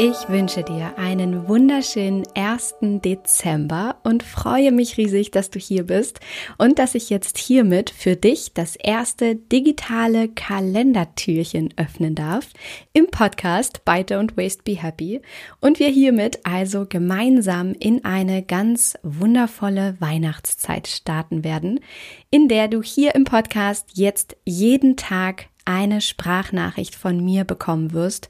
Ich 0.00 0.28
wünsche 0.28 0.62
dir 0.62 0.96
einen 0.96 1.48
wunderschönen 1.48 2.22
1. 2.36 2.76
Dezember 2.80 3.96
und 4.04 4.22
freue 4.22 4.70
mich 4.70 4.96
riesig, 4.96 5.32
dass 5.32 5.50
du 5.50 5.58
hier 5.58 5.86
bist 5.88 6.20
und 6.56 6.78
dass 6.78 6.94
ich 6.94 7.10
jetzt 7.10 7.36
hiermit 7.36 7.90
für 7.90 8.14
dich 8.14 8.52
das 8.54 8.76
erste 8.76 9.34
digitale 9.34 10.28
Kalendertürchen 10.28 11.74
öffnen 11.76 12.14
darf 12.14 12.46
im 12.92 13.08
Podcast 13.08 13.84
Bite 13.84 14.20
und 14.20 14.36
Waste 14.36 14.62
Be 14.62 14.80
Happy 14.80 15.20
und 15.60 15.80
wir 15.80 15.88
hiermit 15.88 16.46
also 16.46 16.86
gemeinsam 16.88 17.72
in 17.72 18.04
eine 18.04 18.44
ganz 18.44 18.96
wundervolle 19.02 19.96
Weihnachtszeit 19.98 20.86
starten 20.86 21.42
werden, 21.42 21.80
in 22.30 22.46
der 22.46 22.68
du 22.68 22.84
hier 22.84 23.16
im 23.16 23.24
Podcast 23.24 23.86
jetzt 23.94 24.36
jeden 24.44 24.96
Tag 24.96 25.46
eine 25.68 26.00
Sprachnachricht 26.00 26.96
von 26.96 27.22
mir 27.22 27.44
bekommen 27.44 27.92
wirst, 27.92 28.28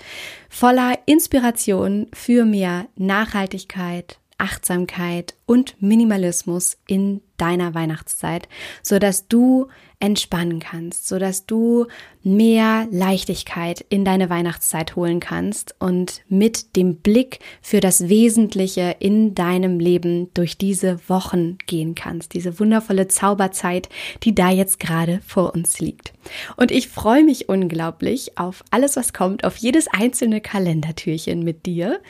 voller 0.48 0.98
Inspiration 1.06 2.08
für 2.12 2.44
mehr 2.44 2.88
Nachhaltigkeit, 2.96 4.18
Achtsamkeit 4.38 5.34
und 5.48 5.80
Minimalismus 5.80 6.76
in 6.86 7.22
deiner 7.38 7.74
Weihnachtszeit, 7.74 8.48
so 8.82 8.98
dass 8.98 9.28
du 9.28 9.68
entspannen 10.00 10.60
kannst, 10.60 11.08
so 11.08 11.18
dass 11.18 11.46
du 11.46 11.86
mehr 12.22 12.86
Leichtigkeit 12.92 13.84
in 13.88 14.04
deine 14.04 14.30
Weihnachtszeit 14.30 14.94
holen 14.94 15.18
kannst 15.18 15.74
und 15.80 16.22
mit 16.28 16.76
dem 16.76 16.96
Blick 16.96 17.40
für 17.62 17.80
das 17.80 18.08
Wesentliche 18.08 18.94
in 19.00 19.34
deinem 19.34 19.80
Leben 19.80 20.32
durch 20.34 20.56
diese 20.56 21.00
Wochen 21.08 21.58
gehen 21.66 21.96
kannst, 21.96 22.34
diese 22.34 22.60
wundervolle 22.60 23.08
Zauberzeit, 23.08 23.88
die 24.22 24.34
da 24.34 24.50
jetzt 24.50 24.78
gerade 24.78 25.20
vor 25.26 25.54
uns 25.54 25.80
liegt. 25.80 26.12
Und 26.56 26.70
ich 26.70 26.88
freue 26.88 27.24
mich 27.24 27.48
unglaublich 27.48 28.38
auf 28.38 28.62
alles, 28.70 28.96
was 28.96 29.12
kommt, 29.12 29.42
auf 29.42 29.56
jedes 29.56 29.88
einzelne 29.88 30.40
Kalendertürchen 30.40 31.42
mit 31.42 31.66
dir 31.66 32.00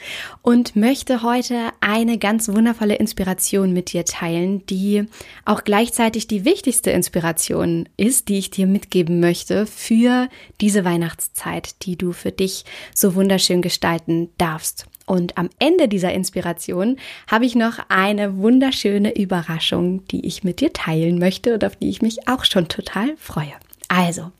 und 0.43 0.75
möchte 0.75 1.23
heute 1.23 1.69
eine 1.79 2.19
ganz 2.19 2.49
wundervolle 2.49 2.95
Inspiration 2.95 3.28
mit 3.73 3.93
dir 3.93 4.05
teilen, 4.05 4.65
die 4.65 5.05
auch 5.45 5.63
gleichzeitig 5.63 6.27
die 6.27 6.45
wichtigste 6.45 6.91
Inspiration 6.91 7.87
ist, 7.97 8.29
die 8.29 8.37
ich 8.37 8.49
dir 8.49 8.67
mitgeben 8.67 9.19
möchte 9.19 9.65
für 9.65 10.29
diese 10.61 10.85
Weihnachtszeit, 10.85 11.83
die 11.83 11.95
du 11.95 12.11
für 12.11 12.31
dich 12.31 12.65
so 12.93 13.15
wunderschön 13.15 13.61
gestalten 13.61 14.29
darfst. 14.37 14.85
Und 15.05 15.37
am 15.37 15.49
Ende 15.57 15.87
dieser 15.87 16.13
Inspiration 16.13 16.97
habe 17.27 17.45
ich 17.45 17.55
noch 17.55 17.79
eine 17.89 18.37
wunderschöne 18.37 19.17
Überraschung, 19.17 20.05
die 20.07 20.25
ich 20.25 20.43
mit 20.43 20.59
dir 20.59 20.71
teilen 20.71 21.17
möchte 21.17 21.55
und 21.55 21.65
auf 21.65 21.75
die 21.75 21.89
ich 21.89 22.01
mich 22.01 22.27
auch 22.27 22.45
schon 22.45 22.67
total 22.67 23.15
freue. 23.17 23.53
Also, 23.91 24.31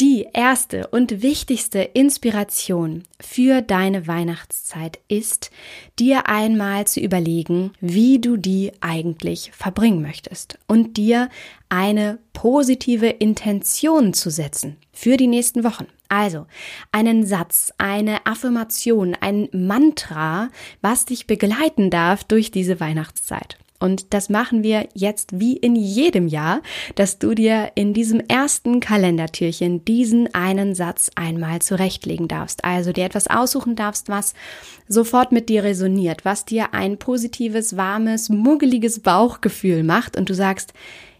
die 0.00 0.26
erste 0.32 0.86
und 0.86 1.20
wichtigste 1.20 1.80
Inspiration 1.80 3.02
für 3.20 3.60
deine 3.60 4.06
Weihnachtszeit 4.06 4.98
ist, 5.08 5.50
dir 5.98 6.26
einmal 6.26 6.86
zu 6.86 6.98
überlegen, 6.98 7.72
wie 7.82 8.18
du 8.18 8.38
die 8.38 8.72
eigentlich 8.80 9.52
verbringen 9.54 10.00
möchtest 10.00 10.58
und 10.66 10.96
dir 10.96 11.28
eine 11.68 12.18
positive 12.32 13.08
Intention 13.08 14.14
zu 14.14 14.30
setzen 14.30 14.78
für 14.90 15.18
die 15.18 15.26
nächsten 15.26 15.64
Wochen. 15.64 15.86
Also 16.08 16.46
einen 16.90 17.26
Satz, 17.26 17.70
eine 17.76 18.24
Affirmation, 18.24 19.14
ein 19.20 19.50
Mantra, 19.52 20.48
was 20.80 21.04
dich 21.04 21.26
begleiten 21.26 21.90
darf 21.90 22.24
durch 22.24 22.50
diese 22.50 22.80
Weihnachtszeit. 22.80 23.58
Und 23.80 24.12
das 24.12 24.28
machen 24.28 24.62
wir 24.62 24.88
jetzt 24.94 25.38
wie 25.38 25.56
in 25.56 25.76
jedem 25.76 26.26
Jahr, 26.26 26.62
dass 26.96 27.18
du 27.18 27.34
dir 27.34 27.70
in 27.74 27.94
diesem 27.94 28.20
ersten 28.20 28.80
Kalendertürchen 28.80 29.84
diesen 29.84 30.34
einen 30.34 30.74
Satz 30.74 31.10
einmal 31.14 31.62
zurechtlegen 31.62 32.28
darfst. 32.28 32.64
Also 32.64 32.92
dir 32.92 33.04
etwas 33.04 33.28
aussuchen 33.28 33.76
darfst, 33.76 34.08
was 34.08 34.34
sofort 34.88 35.30
mit 35.30 35.48
dir 35.48 35.62
resoniert, 35.62 36.24
was 36.24 36.44
dir 36.44 36.74
ein 36.74 36.98
positives, 36.98 37.76
warmes, 37.76 38.28
muggeliges 38.28 39.00
Bauchgefühl 39.00 39.84
macht 39.84 40.16
und 40.16 40.28
du 40.28 40.34
sagst, 40.34 40.72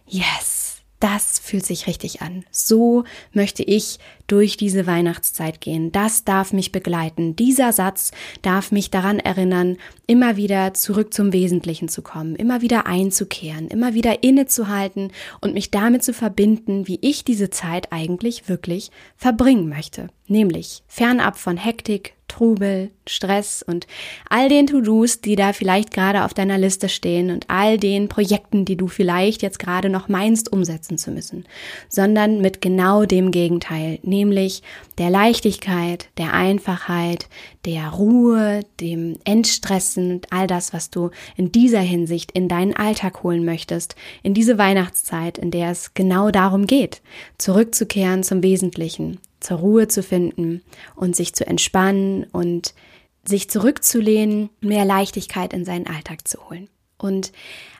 yes, 0.05 0.68
das 0.99 1.39
fühlt 1.39 1.65
sich 1.65 1.87
richtig 1.87 2.21
an. 2.21 2.43
So 2.51 3.05
möchte 3.31 3.63
ich 3.63 3.99
durch 4.27 4.57
diese 4.57 4.85
Weihnachtszeit 4.85 5.61
gehen. 5.61 5.91
Das 5.91 6.25
darf 6.25 6.53
mich 6.53 6.71
begleiten. 6.71 7.35
Dieser 7.35 7.71
Satz 7.73 8.11
darf 8.41 8.71
mich 8.71 8.91
daran 8.91 9.19
erinnern, 9.19 9.77
immer 10.07 10.35
wieder 10.35 10.73
zurück 10.73 11.13
zum 11.13 11.33
Wesentlichen 11.33 11.87
zu 11.87 12.01
kommen, 12.01 12.35
immer 12.35 12.61
wieder 12.61 12.85
einzukehren, 12.85 13.69
immer 13.69 13.93
wieder 13.93 14.23
innezuhalten 14.23 15.11
und 15.41 15.53
mich 15.53 15.71
damit 15.71 16.03
zu 16.03 16.13
verbinden, 16.13 16.87
wie 16.87 16.99
ich 17.01 17.23
diese 17.23 17.49
Zeit 17.49 17.91
eigentlich 17.91 18.49
wirklich 18.49 18.91
verbringen 19.15 19.69
möchte. 19.69 20.09
Nämlich 20.27 20.83
fernab 20.87 21.37
von 21.37 21.57
Hektik, 21.57 22.13
Trubel, 22.29 22.91
Stress 23.05 23.61
und 23.65 23.87
all 24.29 24.47
den 24.47 24.67
To-Dos, 24.67 25.19
die 25.19 25.35
da 25.35 25.51
vielleicht 25.51 25.91
gerade 25.91 26.23
auf 26.23 26.33
deiner 26.33 26.57
Liste 26.57 26.87
stehen 26.87 27.31
und 27.31 27.45
all 27.49 27.77
den 27.77 28.07
Projekten, 28.07 28.63
die 28.63 28.77
du 28.77 28.87
vielleicht 28.87 29.41
jetzt 29.41 29.59
gerade 29.59 29.89
noch 29.89 30.07
meinst 30.07 30.51
umsetzen 30.53 30.97
zu 30.97 31.11
müssen, 31.11 31.45
sondern 31.89 32.39
mit 32.39 32.61
genau 32.61 33.03
dem 33.05 33.31
Gegenteil, 33.31 33.99
nämlich 34.03 34.63
der 34.97 35.09
Leichtigkeit, 35.09 36.07
der 36.17 36.33
Einfachheit, 36.33 37.27
der 37.65 37.89
Ruhe, 37.89 38.61
dem 38.79 39.17
Entstressen 39.25 40.11
und 40.13 40.31
all 40.31 40.47
das, 40.47 40.73
was 40.73 40.89
du 40.89 41.09
in 41.35 41.51
dieser 41.51 41.81
Hinsicht 41.81 42.31
in 42.31 42.47
deinen 42.47 42.75
Alltag 42.75 43.23
holen 43.23 43.43
möchtest, 43.43 43.95
in 44.23 44.33
diese 44.33 44.57
Weihnachtszeit, 44.57 45.37
in 45.37 45.51
der 45.51 45.71
es 45.71 45.93
genau 45.93 46.31
darum 46.31 46.67
geht, 46.67 47.01
zurückzukehren 47.37 48.23
zum 48.23 48.43
Wesentlichen, 48.43 49.19
zur 49.39 49.59
Ruhe 49.59 49.87
zu 49.87 50.03
finden 50.03 50.61
und 50.95 51.15
sich 51.15 51.33
zu 51.33 51.45
entspannen 51.45 52.25
und 52.25 52.73
sich 53.25 53.49
zurückzulehnen, 53.49 54.49
mehr 54.61 54.85
Leichtigkeit 54.85 55.53
in 55.53 55.65
seinen 55.65 55.87
Alltag 55.87 56.27
zu 56.27 56.49
holen. 56.49 56.69
Und 56.97 57.31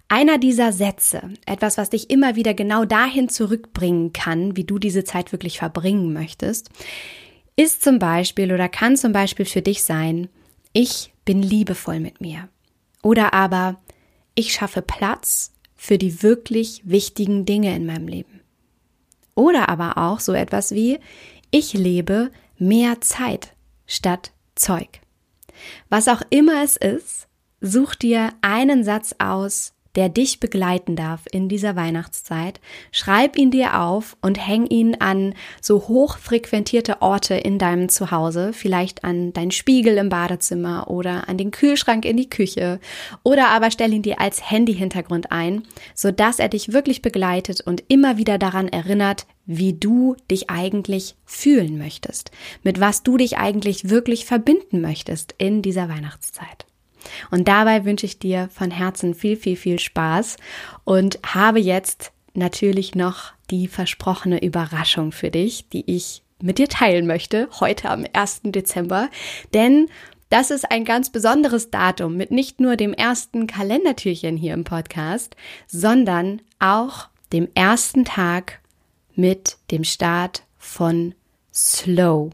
einer 0.07 0.37
dieser 0.37 0.71
Sätze, 0.71 1.21
etwas, 1.45 1.77
was 1.77 1.91
dich 1.91 2.09
immer 2.09 2.35
wieder 2.35 2.53
genau 2.53 2.85
dahin 2.85 3.29
zurückbringen 3.29 4.11
kann, 4.11 4.55
wie 4.55 4.63
du 4.63 4.79
diese 4.79 5.03
Zeit 5.03 5.31
wirklich 5.31 5.59
verbringen 5.59 6.13
möchtest, 6.13 6.69
ist 7.55 7.83
zum 7.83 7.99
Beispiel 7.99 8.53
oder 8.53 8.69
kann 8.69 8.97
zum 8.97 9.11
Beispiel 9.11 9.45
für 9.45 9.61
dich 9.61 9.83
sein, 9.83 10.29
ich 10.73 11.13
bin 11.25 11.41
liebevoll 11.41 11.99
mit 11.99 12.21
mir. 12.21 12.49
Oder 13.03 13.33
aber, 13.33 13.79
ich 14.33 14.53
schaffe 14.53 14.81
Platz 14.81 15.53
für 15.75 15.97
die 15.97 16.23
wirklich 16.23 16.81
wichtigen 16.85 17.45
Dinge 17.45 17.75
in 17.75 17.85
meinem 17.85 18.07
Leben. 18.07 18.41
Oder 19.35 19.69
aber 19.69 19.97
auch 19.97 20.19
so 20.19 20.33
etwas 20.33 20.71
wie, 20.71 20.99
ich 21.51 21.73
lebe 21.73 22.31
mehr 22.57 23.01
Zeit 23.01 23.53
statt 23.87 24.31
Zeug. 24.55 25.01
Was 25.89 26.07
auch 26.07 26.21
immer 26.29 26.63
es 26.63 26.77
ist, 26.77 27.27
such 27.61 27.95
dir 27.95 28.33
einen 28.41 28.83
Satz 28.83 29.15
aus, 29.19 29.73
der 29.95 30.09
dich 30.09 30.39
begleiten 30.39 30.95
darf 30.95 31.22
in 31.31 31.50
dieser 31.50 31.75
Weihnachtszeit. 31.75 32.59
Schreib 32.91 33.38
ihn 33.38 33.51
dir 33.51 33.81
auf 33.81 34.16
und 34.22 34.45
häng 34.45 34.66
ihn 34.67 34.97
an 35.00 35.33
so 35.61 35.88
hoch 35.88 36.17
frequentierte 36.17 37.01
Orte 37.01 37.35
in 37.35 37.57
deinem 37.57 37.89
Zuhause, 37.89 38.53
vielleicht 38.53 39.03
an 39.03 39.33
dein 39.33 39.51
Spiegel 39.51 39.97
im 39.97 40.09
Badezimmer 40.09 40.89
oder 40.89 41.27
an 41.27 41.38
den 41.38 41.51
Kühlschrank 41.51 42.05
in 42.05 42.17
die 42.17 42.29
Küche 42.29 42.79
oder 43.23 43.50
aber 43.50 43.72
stell 43.72 43.94
ihn 43.94 44.03
dir 44.03 44.22
als 44.22 44.50
Handy-Hintergrund 44.50 45.31
ein, 45.31 45.63
so 45.95 46.11
dass 46.11 46.39
er 46.39 46.50
dich 46.50 46.71
wirklich 46.71 47.01
begleitet 47.01 47.61
und 47.61 47.83
immer 47.88 48.17
wieder 48.17 48.38
daran 48.38 48.67
erinnert, 48.67 49.25
wie 49.45 49.73
du 49.73 50.16
dich 50.29 50.50
eigentlich 50.50 51.16
fühlen 51.25 51.79
möchtest, 51.79 52.29
mit 52.63 52.79
was 52.79 53.01
du 53.01 53.17
dich 53.17 53.38
eigentlich 53.38 53.89
wirklich 53.89 54.25
verbinden 54.25 54.79
möchtest 54.79 55.33
in 55.39 55.63
dieser 55.63 55.89
Weihnachtszeit. 55.89 56.69
Und 57.31 57.47
dabei 57.47 57.85
wünsche 57.85 58.05
ich 58.05 58.19
dir 58.19 58.49
von 58.53 58.71
Herzen 58.71 59.13
viel, 59.13 59.35
viel, 59.35 59.55
viel 59.55 59.79
Spaß 59.79 60.37
und 60.83 61.19
habe 61.25 61.59
jetzt 61.59 62.11
natürlich 62.33 62.95
noch 62.95 63.33
die 63.50 63.68
versprochene 63.68 64.44
Überraschung 64.44 65.12
für 65.12 65.31
dich, 65.31 65.69
die 65.69 65.83
ich 65.88 66.24
mit 66.41 66.57
dir 66.57 66.68
teilen 66.68 67.07
möchte, 67.07 67.50
heute 67.59 67.89
am 67.89 68.06
1. 68.13 68.41
Dezember. 68.45 69.09
Denn 69.53 69.88
das 70.29 70.51
ist 70.51 70.71
ein 70.71 70.85
ganz 70.85 71.09
besonderes 71.09 71.71
Datum 71.71 72.15
mit 72.15 72.31
nicht 72.31 72.59
nur 72.59 72.75
dem 72.75 72.94
ersten 72.94 73.47
Kalendertürchen 73.47 74.38
hier 74.38 74.53
im 74.53 74.63
Podcast, 74.63 75.35
sondern 75.68 76.41
auch 76.59 77.07
dem 77.33 77.47
ersten 77.56 78.06
Tag 78.06 78.59
mit 79.15 79.57
dem 79.71 79.83
Start 79.83 80.44
von 80.57 81.15
Slow. 81.53 82.29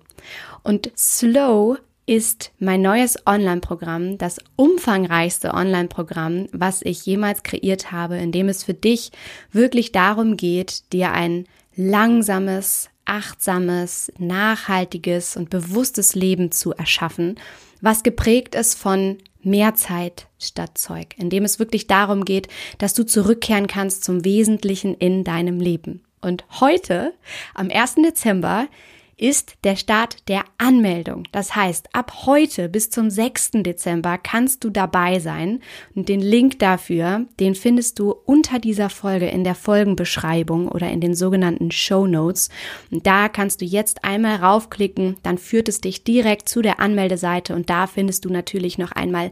Und 0.63 0.91
Slow 0.97 1.77
ist 2.05 2.51
mein 2.59 2.81
neues 2.81 3.17
Online-Programm, 3.25 4.17
das 4.17 4.39
umfangreichste 4.55 5.53
Online-Programm, 5.53 6.47
was 6.51 6.81
ich 6.83 7.05
jemals 7.05 7.43
kreiert 7.43 7.91
habe, 7.91 8.17
in 8.17 8.31
dem 8.31 8.47
es 8.47 8.63
für 8.63 8.73
dich 8.73 9.11
wirklich 9.51 9.91
darum 9.91 10.37
geht, 10.37 10.91
dir 10.93 11.11
ein 11.11 11.45
langsames, 11.75 12.89
achtsames, 13.05 14.11
nachhaltiges 14.17 15.35
und 15.35 15.49
bewusstes 15.49 16.15
Leben 16.15 16.51
zu 16.51 16.73
erschaffen, 16.73 17.39
was 17.81 18.03
geprägt 18.03 18.55
ist 18.55 18.75
von 18.75 19.17
mehr 19.41 19.75
Zeit 19.75 20.27
statt 20.39 20.77
Zeug, 20.77 21.15
in 21.17 21.29
dem 21.29 21.43
es 21.43 21.59
wirklich 21.59 21.87
darum 21.87 22.25
geht, 22.25 22.47
dass 22.77 22.93
du 22.93 23.03
zurückkehren 23.03 23.67
kannst 23.67 24.03
zum 24.03 24.25
Wesentlichen 24.25 24.95
in 24.95 25.23
deinem 25.23 25.59
Leben. 25.59 26.03
Und 26.21 26.43
heute, 26.59 27.13
am 27.53 27.69
1. 27.69 27.95
Dezember, 27.95 28.67
ist 29.17 29.55
der 29.63 29.75
Start 29.75 30.27
der 30.27 30.43
Anmeldung. 30.57 31.23
Das 31.31 31.55
heißt, 31.55 31.89
ab 31.93 32.25
heute 32.25 32.69
bis 32.69 32.89
zum 32.89 33.09
6. 33.09 33.51
Dezember 33.63 34.17
kannst 34.17 34.63
du 34.63 34.69
dabei 34.69 35.19
sein 35.19 35.61
und 35.95 36.09
den 36.09 36.21
Link 36.21 36.59
dafür, 36.59 37.25
den 37.39 37.55
findest 37.55 37.99
du 37.99 38.11
unter 38.11 38.59
dieser 38.59 38.89
Folge 38.89 39.27
in 39.27 39.43
der 39.43 39.55
Folgenbeschreibung 39.55 40.67
oder 40.67 40.89
in 40.89 41.01
den 41.01 41.15
sogenannten 41.15 41.71
Show 41.71 42.07
Notes. 42.07 42.49
Und 42.91 43.07
da 43.07 43.29
kannst 43.29 43.61
du 43.61 43.65
jetzt 43.65 44.03
einmal 44.03 44.37
raufklicken, 44.37 45.17
dann 45.23 45.37
führt 45.37 45.69
es 45.69 45.81
dich 45.81 46.03
direkt 46.03 46.49
zu 46.49 46.61
der 46.61 46.79
Anmeldeseite 46.79 47.55
und 47.55 47.69
da 47.69 47.87
findest 47.87 48.25
du 48.25 48.29
natürlich 48.29 48.77
noch 48.77 48.91
einmal 48.91 49.31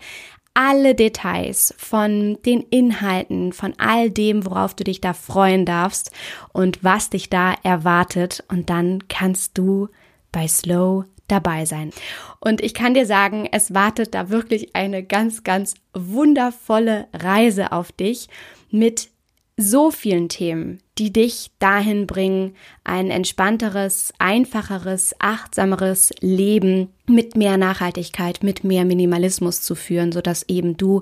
alle 0.54 0.96
Details 0.96 1.74
von 1.78 2.38
den 2.46 2.62
Inhalten, 2.62 3.54
von 3.54 3.74
all 3.78 4.10
dem, 4.10 4.46
worauf 4.46 4.74
du 4.74 4.84
dich 4.84 5.02
da 5.02 5.14
freuen 5.14 5.66
darfst 5.66 6.12
und 6.52 6.84
was 6.84 7.10
dich 7.10 7.30
da 7.30 7.54
erwartet. 7.64 8.44
Und 8.50 8.70
dann 8.70 9.08
kannst 9.08 9.58
du 9.58 9.90
bei 10.32 10.48
Slow 10.48 11.06
dabei 11.28 11.66
sein. 11.66 11.92
Und 12.40 12.62
ich 12.62 12.74
kann 12.74 12.94
dir 12.94 13.06
sagen, 13.06 13.48
es 13.52 13.74
wartet 13.74 14.14
da 14.14 14.30
wirklich 14.30 14.76
eine 14.76 15.04
ganz, 15.04 15.44
ganz 15.44 15.76
wundervolle 15.94 17.08
Reise 17.14 17.72
auf 17.72 17.92
dich 17.92 18.28
mit 18.70 19.10
so 19.56 19.92
vielen 19.92 20.30
Themen, 20.30 20.80
die 20.98 21.14
dich 21.14 21.52
dahin 21.60 22.08
bringen, 22.08 22.56
ein 22.84 23.12
entspannteres, 23.12 24.12
einfacheres, 24.18 25.16
achtsameres 25.20 26.12
Leben 26.22 26.90
mit 27.06 27.36
mehr 27.36 27.58
Nachhaltigkeit, 27.58 28.42
mit 28.42 28.64
mehr 28.64 28.84
Minimalismus 28.84 29.62
zu 29.62 29.76
führen, 29.76 30.12
so 30.12 30.22
dass 30.22 30.50
eben 30.50 30.76
du 30.76 31.02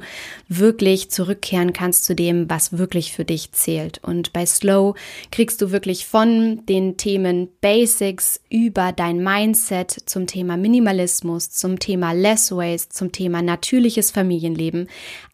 wirklich 0.50 1.10
zurückkehren 1.12 1.72
kannst 1.72 2.04
zu 2.04 2.14
dem, 2.14 2.50
was 2.50 2.78
wirklich 2.78 3.14
für 3.14 3.24
dich 3.24 3.54
zählt. 3.54 4.04
Und 4.04 4.34
bei 4.34 4.46
Slow 4.46 4.96
kriegst 5.32 5.62
du 5.62 5.72
wirklich 5.72 6.06
von 6.06 6.66
den 6.66 6.98
Themen 6.98 7.48
Basics 7.62 8.42
über 8.50 8.92
dein 8.92 9.24
Mindset 9.24 9.92
zum 9.92 10.28
Thema 10.28 10.58
Minimalismus, 10.58 11.52
zum 11.52 11.80
Thema 11.80 12.12
Less 12.12 12.52
Waste, 12.52 12.90
zum 12.90 13.14
Thema 13.14 13.42
natürliches 13.42 14.12
Familienleben, 14.12 14.90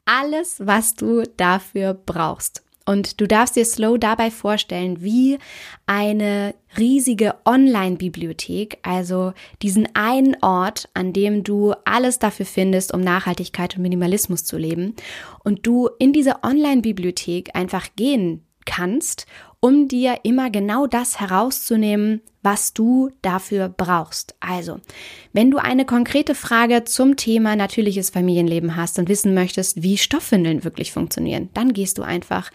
alles, 0.06 0.58
was 0.60 0.94
du 0.96 1.24
dafür 1.36 1.96
brauchst. 1.96 2.67
Und 2.88 3.20
du 3.20 3.28
darfst 3.28 3.58
dir 3.58 3.66
Slow 3.66 3.98
dabei 3.98 4.32
vorstellen, 4.32 5.02
wie 5.04 5.38
eine 5.86 6.56
riesige 6.78 7.36
Online-Bibliothek, 7.44 8.80
also 8.82 9.34
diesen 9.62 9.90
einen 9.94 10.38
Ort, 10.42 10.88
an 10.94 11.12
dem 11.12 11.44
du 11.44 11.74
alles 11.84 12.18
dafür 12.18 12.46
findest, 12.46 12.94
um 12.94 13.02
Nachhaltigkeit 13.02 13.76
und 13.76 13.84
Minimalismus 13.84 14.46
zu 14.46 14.58
leben. 14.58 14.96
Und 15.44 15.68
du 15.68 15.90
in 16.00 16.14
diese 16.14 16.44
Online-Bibliothek 16.44 17.56
einfach 17.56 17.88
gehen 17.98 18.44
kannst 18.66 19.28
um 19.60 19.88
dir 19.88 20.20
immer 20.24 20.50
genau 20.50 20.88
das 20.88 21.20
herauszunehmen, 21.20 22.22
was 22.50 22.72
du 22.72 23.10
dafür 23.22 23.68
brauchst. 23.68 24.34
Also, 24.40 24.80
wenn 25.34 25.52
du 25.52 25.58
eine 25.58 25.84
konkrete 25.84 26.34
Frage 26.34 26.86
zum 26.86 27.18
Thema 27.18 27.58
natürliches 27.58 28.10
Familienleben 28.10 28.78
hast 28.78 28.98
und 29.00 29.10
wissen 29.10 29.34
möchtest, 29.34 29.84
wie 29.84 29.98
Stoffwindeln 29.98 30.64
wirklich 30.64 30.94
funktionieren, 30.94 31.50
dann 31.54 31.74
gehst 31.74 31.98
du 31.98 32.04
einfach 32.04 32.50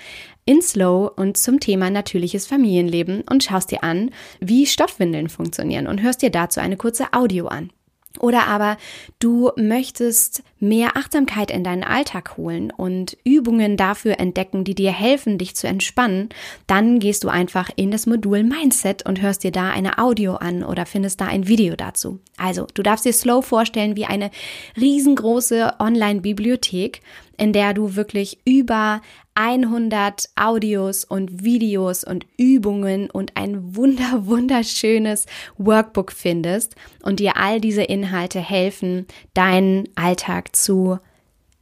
in 0.47 0.62
Slow 0.62 1.11
und 1.15 1.37
zum 1.37 1.61
Thema 1.61 1.91
natürliches 1.91 2.47
Familienleben 2.47 3.23
und 3.29 3.44
schaust 3.44 3.71
dir 3.71 3.85
an, 3.85 4.12
wie 4.41 4.65
Stoffwindeln 4.65 5.29
funktionieren 5.29 5.87
und 5.87 6.00
hörst 6.00 6.23
dir 6.23 6.31
dazu 6.31 6.61
eine 6.61 6.79
kurze 6.79 7.12
Audio 7.12 7.49
an. 7.49 7.71
Oder 8.20 8.47
aber 8.47 8.76
du 9.19 9.50
möchtest 9.56 10.43
mehr 10.61 10.97
Achtsamkeit 10.97 11.50
in 11.50 11.64
deinen 11.64 11.82
Alltag 11.82 12.37
holen 12.37 12.70
und 12.70 13.17
Übungen 13.25 13.76
dafür 13.76 14.20
entdecken, 14.20 14.64
die 14.64 14.75
dir 14.75 14.93
helfen, 14.93 15.38
dich 15.38 15.56
zu 15.56 15.67
entspannen, 15.67 16.29
dann 16.67 16.99
gehst 16.99 17.25
du 17.25 17.29
einfach 17.29 17.70
in 17.75 17.91
das 17.91 18.06
Modul 18.06 18.43
Mindset 18.43 19.05
und 19.06 19.20
hörst 19.20 19.44
dir 19.44 19.50
da 19.50 19.70
eine 19.70 19.99
Audio 19.99 20.35
an 20.35 20.62
oder 20.62 20.87
findest 20.87 21.20
da 21.20 21.26
ein 21.26 21.49
Video 21.49 21.75
dazu. 21.75 22.20
Also, 22.37 22.67
du 22.75 22.82
darfst 22.82 23.05
dir 23.05 23.12
Slow 23.12 23.43
vorstellen 23.43 23.97
wie 23.97 24.05
eine 24.05 24.31
riesengroße 24.76 25.75
Online-Bibliothek, 25.79 27.00
in 27.37 27.52
der 27.52 27.75
du 27.75 27.96
wirklich 27.96 28.38
über 28.44 29.00
100 29.34 30.29
Audios 30.37 31.05
und 31.05 31.43
Videos 31.43 32.05
und 32.05 32.26
Übungen 32.37 33.11
und 33.11 33.37
ein 33.37 33.76
wunder 33.76 34.26
wunderschönes 34.26 35.26
Workbook 35.58 36.12
findest 36.12 36.76
und 37.02 37.20
dir 37.20 37.37
all 37.37 37.61
diese 37.61 37.82
Inhalte 37.82 38.40
helfen, 38.40 39.06
deinen 39.34 39.88
Alltag 39.94 40.55
zu 40.55 40.99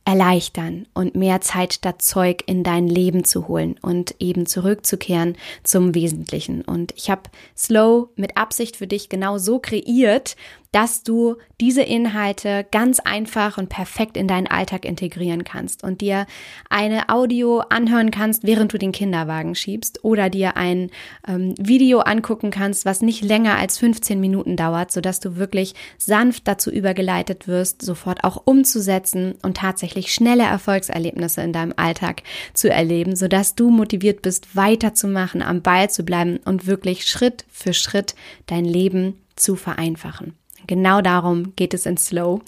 erleichtern 0.04 0.86
und 0.94 1.14
mehr 1.14 1.40
Zeit 1.40 1.74
statt 1.74 2.02
Zeug 2.02 2.42
in 2.46 2.64
dein 2.64 2.88
Leben 2.88 3.24
zu 3.24 3.48
holen 3.48 3.76
und 3.80 4.14
eben 4.18 4.46
zurückzukehren 4.46 5.36
zum 5.62 5.94
Wesentlichen. 5.94 6.62
Und 6.62 6.92
ich 6.96 7.10
habe 7.10 7.22
Slow 7.56 8.08
mit 8.16 8.36
Absicht 8.36 8.76
für 8.76 8.86
dich 8.86 9.08
genau 9.08 9.38
so 9.38 9.58
kreiert, 9.58 10.36
dass 10.72 11.02
du 11.02 11.36
diese 11.60 11.82
Inhalte 11.82 12.64
ganz 12.70 13.00
einfach 13.00 13.58
und 13.58 13.68
perfekt 13.68 14.16
in 14.16 14.28
deinen 14.28 14.46
Alltag 14.46 14.84
integrieren 14.84 15.42
kannst 15.42 15.82
und 15.82 16.00
dir 16.00 16.26
eine 16.68 17.08
Audio 17.08 17.58
anhören 17.58 18.12
kannst, 18.12 18.44
während 18.44 18.72
du 18.72 18.78
den 18.78 18.92
Kinderwagen 18.92 19.56
schiebst 19.56 20.04
oder 20.04 20.30
dir 20.30 20.56
ein 20.56 20.90
ähm, 21.26 21.54
Video 21.58 22.00
angucken 22.00 22.52
kannst, 22.52 22.84
was 22.84 23.02
nicht 23.02 23.22
länger 23.22 23.56
als 23.56 23.78
15 23.78 24.20
Minuten 24.20 24.56
dauert, 24.56 24.92
sodass 24.92 25.18
du 25.18 25.36
wirklich 25.36 25.74
sanft 25.98 26.46
dazu 26.46 26.70
übergeleitet 26.70 27.48
wirst, 27.48 27.82
sofort 27.82 28.22
auch 28.22 28.42
umzusetzen 28.44 29.34
und 29.42 29.56
tatsächlich 29.56 29.89
schnelle 29.98 30.44
Erfolgserlebnisse 30.44 31.42
in 31.42 31.52
deinem 31.52 31.74
Alltag 31.76 32.22
zu 32.54 32.70
erleben, 32.70 33.16
sodass 33.16 33.54
du 33.54 33.70
motiviert 33.70 34.22
bist, 34.22 34.56
weiterzumachen, 34.56 35.42
am 35.42 35.62
Ball 35.62 35.90
zu 35.90 36.04
bleiben 36.04 36.38
und 36.44 36.66
wirklich 36.66 37.04
Schritt 37.04 37.44
für 37.48 37.74
Schritt 37.74 38.14
dein 38.46 38.64
Leben 38.64 39.20
zu 39.36 39.56
vereinfachen. 39.56 40.34
Genau 40.66 41.00
darum 41.00 41.54
geht 41.56 41.74
es 41.74 41.86
in 41.86 41.96
Slow. 41.96 42.42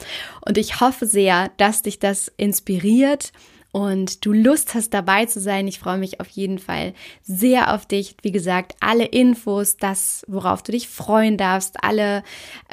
Und 0.46 0.58
ich 0.58 0.80
hoffe 0.80 1.06
sehr, 1.06 1.50
dass 1.56 1.82
dich 1.82 1.98
das 1.98 2.30
inspiriert 2.36 3.32
und 3.72 4.24
du 4.26 4.32
Lust 4.32 4.74
hast 4.74 4.92
dabei 4.92 5.24
zu 5.24 5.40
sein. 5.40 5.66
Ich 5.66 5.78
freue 5.78 5.96
mich 5.96 6.20
auf 6.20 6.28
jeden 6.28 6.58
Fall 6.58 6.92
sehr 7.22 7.74
auf 7.74 7.86
dich. 7.86 8.14
Wie 8.22 8.30
gesagt, 8.30 8.76
alle 8.80 9.06
Infos, 9.06 9.78
das, 9.78 10.24
worauf 10.28 10.62
du 10.62 10.72
dich 10.72 10.88
freuen 10.88 11.38
darfst, 11.38 11.82
alle 11.82 12.22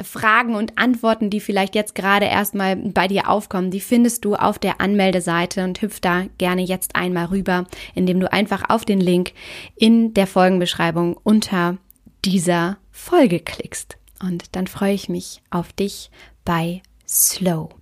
Fragen 0.04 0.56
und 0.56 0.78
Antworten, 0.78 1.30
die 1.30 1.40
vielleicht 1.40 1.74
jetzt 1.74 1.96
gerade 1.96 2.26
erstmal 2.26 2.76
bei 2.76 3.08
dir 3.08 3.30
aufkommen, 3.30 3.72
die 3.72 3.80
findest 3.80 4.26
du 4.26 4.36
auf 4.36 4.60
der 4.60 4.82
Anmeldeseite 4.82 5.64
und 5.64 5.82
hüpf 5.82 6.02
da 6.02 6.26
gerne 6.38 6.64
jetzt 6.64 6.98
einmal 6.98 7.28
rüber, 7.28 7.66
indem 7.96 8.20
du 8.20 8.32
einfach 8.32 8.70
auf 8.70 8.84
den 8.84 9.00
Link 9.00 9.32
in 9.76 10.14
der 10.14 10.28
Folgenbeschreibung 10.28 11.18
unter 11.24 11.78
dieser 12.26 12.78
Folge 12.92 13.40
klickst. 13.40 13.98
Und 14.22 14.54
dann 14.58 14.68
freue 14.68 14.94
ich 14.94 15.08
mich 15.08 15.42
auf 15.50 15.72
dich 15.72 16.12
bei 16.44 16.82
Slow. 17.08 17.79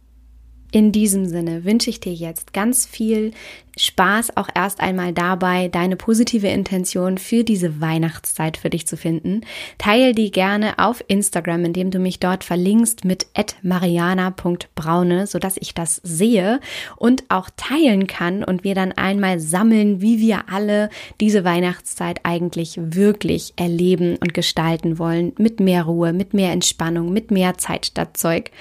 In 0.72 0.92
diesem 0.92 1.26
Sinne 1.26 1.64
wünsche 1.64 1.90
ich 1.90 2.00
dir 2.00 2.14
jetzt 2.14 2.54
ganz 2.54 2.86
viel 2.86 3.32
Spaß 3.78 4.36
auch 4.36 4.50
erst 4.54 4.82
einmal 4.82 5.14
dabei, 5.14 5.68
deine 5.68 5.96
positive 5.96 6.48
Intention 6.48 7.18
für 7.18 7.44
diese 7.44 7.80
Weihnachtszeit 7.80 8.58
für 8.58 8.70
dich 8.70 8.88
zu 8.88 8.98
finden. 8.98 9.42
Teil 9.78 10.14
die 10.14 10.32
gerne 10.32 10.80
auf 10.80 11.04
Instagram, 11.08 11.66
indem 11.66 11.92
du 11.92 12.00
mich 12.00 12.20
dort 12.20 12.44
verlinkst 12.44 13.06
mit 13.06 13.28
mariana.braune, 13.62 15.28
sodass 15.28 15.58
ich 15.58 15.74
das 15.74 16.02
sehe 16.04 16.60
und 16.96 17.24
auch 17.30 17.50
teilen 17.56 18.08
kann 18.08 18.44
und 18.44 18.64
wir 18.64 18.76
dann 18.76 18.92
einmal 18.92 19.40
sammeln, 19.40 20.02
wie 20.02 20.20
wir 20.20 20.46
alle 20.52 20.90
diese 21.22 21.44
Weihnachtszeit 21.44 22.22
eigentlich 22.24 22.80
wirklich 22.82 23.54
erleben 23.56 24.18
und 24.18 24.34
gestalten 24.34 24.98
wollen. 25.00 25.34
Mit 25.38 25.60
mehr 25.60 25.84
Ruhe, 25.84 26.14
mit 26.14 26.34
mehr 26.34 26.52
Entspannung, 26.52 27.14
mit 27.14 27.32
mehr 27.32 27.58
Zeit 27.58 27.86
statt 27.86 28.18
Zeug. 28.18 28.52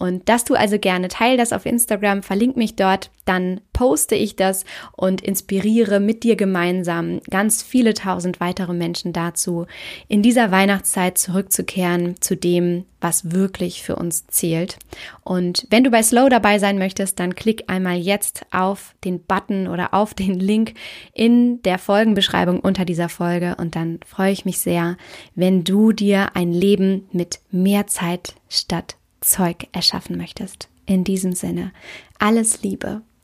Und 0.00 0.30
das 0.30 0.44
du 0.44 0.54
also 0.54 0.78
gerne 0.78 1.08
teil 1.08 1.36
das 1.36 1.52
auf 1.52 1.66
Instagram, 1.66 2.22
verlink 2.22 2.56
mich 2.56 2.74
dort, 2.74 3.10
dann 3.26 3.60
poste 3.74 4.14
ich 4.14 4.34
das 4.60 4.64
und 4.92 5.20
inspiriere 5.20 6.00
mit 6.00 6.22
dir 6.22 6.36
gemeinsam 6.36 7.20
ganz 7.30 7.62
viele 7.62 7.94
tausend 7.94 8.40
weitere 8.40 8.72
Menschen 8.72 9.12
dazu, 9.12 9.66
in 10.08 10.22
dieser 10.22 10.50
Weihnachtszeit 10.50 11.18
zurückzukehren 11.18 12.20
zu 12.20 12.36
dem, 12.36 12.84
was 13.00 13.32
wirklich 13.32 13.82
für 13.82 13.96
uns 13.96 14.26
zählt. 14.26 14.78
Und 15.24 15.66
wenn 15.70 15.84
du 15.84 15.90
bei 15.90 16.02
Slow 16.02 16.28
dabei 16.28 16.58
sein 16.58 16.78
möchtest, 16.78 17.18
dann 17.18 17.34
klick 17.34 17.64
einmal 17.68 17.96
jetzt 17.96 18.44
auf 18.50 18.94
den 19.04 19.22
Button 19.22 19.68
oder 19.68 19.94
auf 19.94 20.12
den 20.12 20.38
Link 20.38 20.74
in 21.14 21.62
der 21.62 21.78
Folgenbeschreibung 21.78 22.60
unter 22.60 22.84
dieser 22.84 23.08
Folge 23.08 23.56
und 23.58 23.74
dann 23.74 24.00
freue 24.06 24.32
ich 24.32 24.44
mich 24.44 24.58
sehr, 24.58 24.96
wenn 25.34 25.64
du 25.64 25.92
dir 25.92 26.36
ein 26.36 26.52
Leben 26.52 27.08
mit 27.12 27.40
mehr 27.50 27.86
Zeit 27.86 28.34
statt 28.48 28.96
Zeug 29.20 29.68
erschaffen 29.72 30.16
möchtest. 30.16 30.68
In 30.86 31.04
diesem 31.04 31.34
Sinne, 31.34 31.72
alles 32.18 32.62
Liebe, 32.62 33.02